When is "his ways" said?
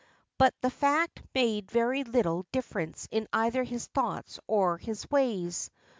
4.79-5.69